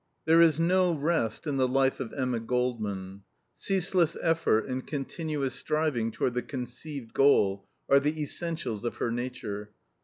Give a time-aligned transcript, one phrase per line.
[0.25, 3.21] There is no rest in the life of Emma Goldman.
[3.55, 9.73] Ceaseless effort and continuous striving toward the conceived goal are the essentials of her nature.